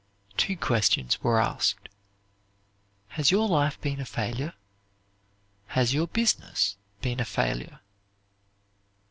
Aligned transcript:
Two 0.35 0.57
questions 0.57 1.21
were 1.21 1.39
asked: 1.39 1.87
"Has 3.09 3.29
your 3.29 3.47
life 3.47 3.79
been 3.81 3.99
a 3.99 4.03
failure? 4.05 4.53
Has 5.77 5.93
your 5.93 6.07
business 6.07 6.75
been 7.03 7.19
a 7.19 7.23
failure?" 7.23 7.81